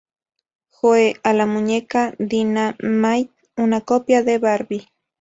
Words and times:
Joe", 0.71 1.17
o 1.23 1.31
la 1.33 1.45
muñeca 1.45 2.15
"Dinah-Mite", 2.17 3.35
una 3.57 3.81
copia 3.81 4.23
de 4.23 4.39
"Barbie". 4.39 4.87